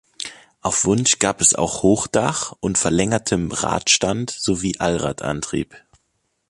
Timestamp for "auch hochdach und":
1.53-2.79